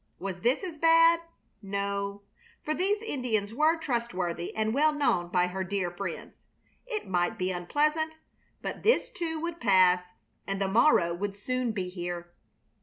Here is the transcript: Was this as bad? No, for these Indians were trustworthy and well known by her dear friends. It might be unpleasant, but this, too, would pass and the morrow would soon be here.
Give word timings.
Was 0.17 0.39
this 0.41 0.63
as 0.63 0.79
bad? 0.79 1.19
No, 1.61 2.23
for 2.63 2.73
these 2.73 3.03
Indians 3.03 3.53
were 3.53 3.77
trustworthy 3.77 4.51
and 4.55 4.73
well 4.73 4.91
known 4.91 5.27
by 5.27 5.45
her 5.45 5.63
dear 5.63 5.91
friends. 5.91 6.33
It 6.87 7.05
might 7.07 7.37
be 7.37 7.51
unpleasant, 7.51 8.13
but 8.63 8.81
this, 8.81 9.09
too, 9.11 9.39
would 9.41 9.59
pass 9.61 10.07
and 10.47 10.59
the 10.59 10.67
morrow 10.67 11.13
would 11.13 11.37
soon 11.37 11.71
be 11.71 11.87
here. 11.89 12.33